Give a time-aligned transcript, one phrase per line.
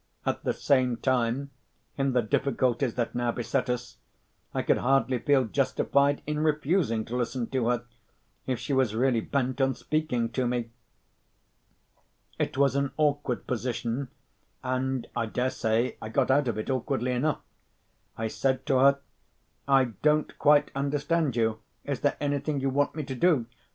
[0.25, 1.51] At the same time,
[1.95, 3.97] in the difficulties that now beset us,
[4.51, 7.85] I could hardly feel justified in refusing to listen to her,
[8.47, 10.71] if she was really bent on speaking to me.
[12.39, 14.07] It was an awkward position;
[14.63, 17.41] and I dare say I got out of it awkwardly enough.
[18.17, 18.99] I said to her,
[19.67, 21.59] 'I don't quite understand you.
[21.85, 23.45] Is there anything you want me to do?